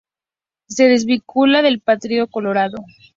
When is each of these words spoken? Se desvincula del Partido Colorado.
Se 0.67 0.87
desvincula 0.87 1.61
del 1.61 1.79
Partido 1.79 2.25
Colorado. 2.25 2.79